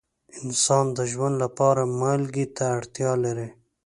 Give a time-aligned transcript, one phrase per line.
[0.39, 3.49] انسان د ژوند لپاره مالګې ته اړتیا لري.